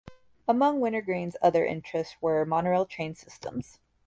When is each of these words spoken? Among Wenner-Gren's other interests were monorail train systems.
Among 0.47 0.79
Wenner-Gren's 0.79 1.37
other 1.43 1.63
interests 1.63 2.15
were 2.21 2.43
monorail 2.43 2.87
train 2.87 3.13
systems. 3.13 3.77